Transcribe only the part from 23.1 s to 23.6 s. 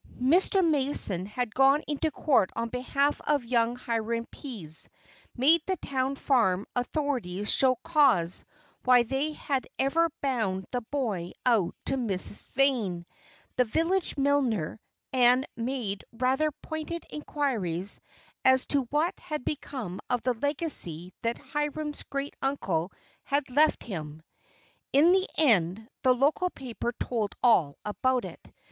had